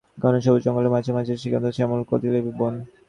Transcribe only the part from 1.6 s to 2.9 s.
শ্যামল কদলীবন।